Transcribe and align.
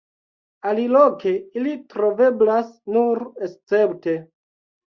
Aliloke 0.69 1.33
ili 1.59 1.75
troveblas 1.95 2.73
nur 2.97 3.25
escepte. 3.49 4.21